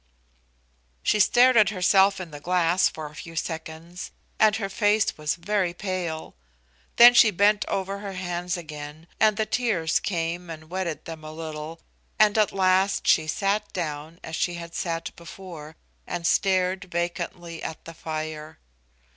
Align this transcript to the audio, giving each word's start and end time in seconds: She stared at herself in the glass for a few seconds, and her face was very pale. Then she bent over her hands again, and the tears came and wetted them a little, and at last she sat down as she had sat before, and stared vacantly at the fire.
She 1.03 1.19
stared 1.19 1.55
at 1.57 1.69
herself 1.69 2.19
in 2.19 2.31
the 2.31 2.39
glass 2.39 2.89
for 2.89 3.05
a 3.05 3.13
few 3.13 3.35
seconds, 3.35 4.09
and 4.39 4.55
her 4.55 4.67
face 4.67 5.15
was 5.15 5.35
very 5.35 5.75
pale. 5.75 6.33
Then 6.95 7.13
she 7.13 7.29
bent 7.29 7.65
over 7.67 7.99
her 7.99 8.13
hands 8.13 8.57
again, 8.57 9.05
and 9.19 9.37
the 9.37 9.45
tears 9.45 9.99
came 9.99 10.49
and 10.49 10.71
wetted 10.71 11.05
them 11.05 11.23
a 11.23 11.31
little, 11.31 11.81
and 12.17 12.35
at 12.35 12.51
last 12.51 13.05
she 13.05 13.27
sat 13.27 13.71
down 13.73 14.19
as 14.23 14.35
she 14.35 14.55
had 14.55 14.73
sat 14.73 15.15
before, 15.15 15.75
and 16.07 16.25
stared 16.25 16.85
vacantly 16.85 17.61
at 17.61 17.85
the 17.85 17.93
fire. 17.93 18.57